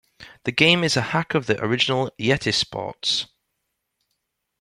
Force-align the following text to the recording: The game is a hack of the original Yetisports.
The 0.45 0.51
game 0.51 0.83
is 0.83 0.97
a 0.97 1.01
hack 1.13 1.35
of 1.35 1.45
the 1.45 1.63
original 1.63 2.11
Yetisports. 2.19 3.27